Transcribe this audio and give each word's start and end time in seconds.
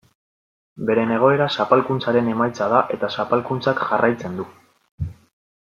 Beren 0.89 1.11
egoera 1.17 1.47
zapalkuntzaren 1.57 2.31
emaitza 2.33 2.71
da 2.73 2.81
eta 2.97 3.11
zapalkuntzak 3.19 3.85
jarraitzen 3.93 4.41
du. 4.43 4.49